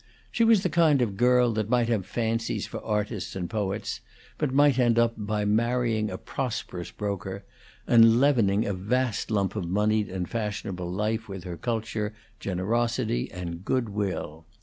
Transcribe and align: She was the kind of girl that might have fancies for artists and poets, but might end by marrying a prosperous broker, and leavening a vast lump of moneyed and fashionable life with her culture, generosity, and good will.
She 0.31 0.43
was 0.43 0.63
the 0.63 0.69
kind 0.69 0.99
of 1.03 1.15
girl 1.15 1.51
that 1.51 1.69
might 1.69 1.87
have 1.87 2.07
fancies 2.07 2.65
for 2.65 2.83
artists 2.83 3.35
and 3.35 3.47
poets, 3.47 4.01
but 4.39 4.51
might 4.51 4.79
end 4.79 4.99
by 5.15 5.45
marrying 5.45 6.09
a 6.09 6.17
prosperous 6.17 6.89
broker, 6.89 7.43
and 7.85 8.19
leavening 8.19 8.65
a 8.65 8.73
vast 8.73 9.29
lump 9.29 9.55
of 9.55 9.69
moneyed 9.69 10.09
and 10.09 10.27
fashionable 10.27 10.91
life 10.91 11.29
with 11.29 11.43
her 11.43 11.55
culture, 11.55 12.15
generosity, 12.39 13.31
and 13.31 13.63
good 13.63 13.89
will. 13.89 14.47